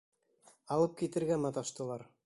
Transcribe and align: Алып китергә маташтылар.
Алып 0.77 0.97
китергә 1.03 1.41
маташтылар. 1.47 2.09